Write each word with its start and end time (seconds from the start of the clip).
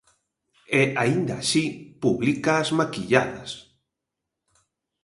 E, 0.79 0.83
aínda 1.03 1.33
así, 1.43 1.65
publícaas 2.03 2.69
maquilladas. 2.79 3.51